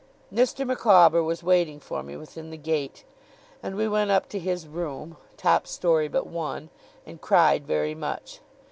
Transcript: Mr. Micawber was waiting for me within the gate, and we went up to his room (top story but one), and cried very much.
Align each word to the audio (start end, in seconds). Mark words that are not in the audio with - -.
Mr. 0.33 0.65
Micawber 0.65 1.21
was 1.21 1.43
waiting 1.43 1.79
for 1.79 2.01
me 2.01 2.17
within 2.17 2.49
the 2.49 2.57
gate, 2.57 3.03
and 3.61 3.75
we 3.75 3.87
went 3.87 4.09
up 4.09 4.27
to 4.27 4.39
his 4.39 4.65
room 4.67 5.15
(top 5.37 5.67
story 5.67 6.07
but 6.07 6.25
one), 6.25 6.71
and 7.05 7.21
cried 7.21 7.67
very 7.67 7.93
much. 7.93 8.41